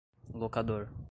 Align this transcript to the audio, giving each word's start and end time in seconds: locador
locador 0.33 0.91